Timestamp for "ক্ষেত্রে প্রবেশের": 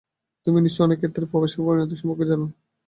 1.01-1.61